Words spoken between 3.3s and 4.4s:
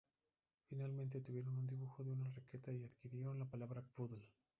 la palabra paddle.